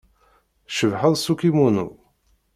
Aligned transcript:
Tcebḥeḍ 0.67 1.13
s 1.17 1.25
ukimunu. 1.33 1.87